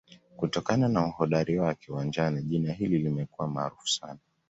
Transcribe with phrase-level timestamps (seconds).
[0.37, 4.19] kutokana na uhodari wake uwanjani jina hili limekuwa maarufu sana